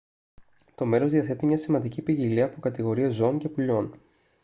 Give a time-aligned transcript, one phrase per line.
[0.75, 3.99] το μέρος διαθέτει μια σημαντική ποικιλία από κατηγορίες ζώων και πουλιών